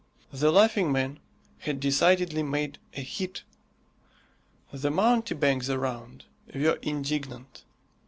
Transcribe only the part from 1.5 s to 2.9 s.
had decidedly made